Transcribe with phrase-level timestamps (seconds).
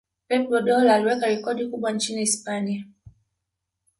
[0.27, 2.85] pep guardiola aliwekia rekodi kubwa nchini hispania